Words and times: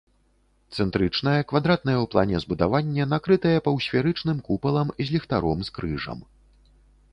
Цэнтрычнае 0.77 1.41
квадратнае 1.51 1.95
ў 1.97 2.05
плане 2.15 2.37
збудаванне, 2.45 3.03
накрытае 3.13 3.53
паўсферычным 3.69 4.37
купалам 4.51 4.87
з 5.05 5.17
ліхтаром 5.19 5.59
з 5.71 5.79
крыжам. 5.79 6.19